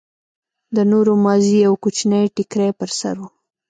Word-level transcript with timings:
د 0.75 0.77
نورو 0.91 1.13
مازې 1.25 1.55
يو 1.65 1.73
کوچنى 1.83 2.21
ټيکرى 2.35 2.69
پر 2.79 2.89
سر 2.99 3.15
و. 3.19 3.23